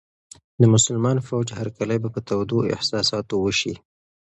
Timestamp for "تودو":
2.27-2.57